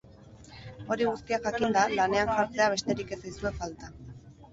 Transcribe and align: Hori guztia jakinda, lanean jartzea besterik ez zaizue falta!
Hori 0.93 1.05
guztia 1.09 1.37
jakinda, 1.43 1.83
lanean 1.99 2.31
jartzea 2.39 2.71
besterik 2.73 3.13
ez 3.17 3.21
zaizue 3.27 3.53
falta! 3.61 3.93